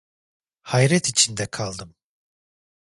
[0.61, 1.95] Hayret içinde kaldım.